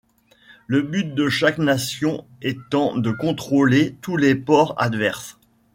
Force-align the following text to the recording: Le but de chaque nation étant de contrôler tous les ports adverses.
Le 0.65 0.81
but 0.81 1.13
de 1.13 1.29
chaque 1.29 1.59
nation 1.59 2.25
étant 2.41 2.97
de 2.97 3.11
contrôler 3.11 3.93
tous 4.01 4.17
les 4.17 4.33
ports 4.33 4.73
adverses. 4.81 5.37